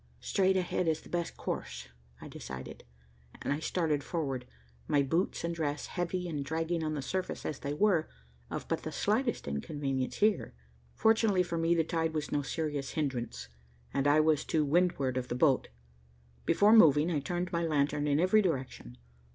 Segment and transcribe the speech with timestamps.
[0.19, 1.87] "Straight ahead is the best course,"
[2.19, 2.85] I decided,
[3.39, 4.47] and I started forward,
[4.87, 8.09] my boots and dress, heavy and dragging on the surface as they were,
[8.49, 10.55] of but the slightest inconvenience here.
[10.95, 13.47] Fortunately for me, the tide was no serious hindrance,
[13.93, 15.67] and I was to windward of the boat.
[16.47, 18.97] Before moving I turned my lantern in every direction.